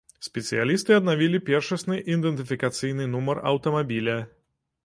[0.27, 4.21] Спецыялісты аднавілі першасны ідэнтыфікацыйны нумар аўтамабіля.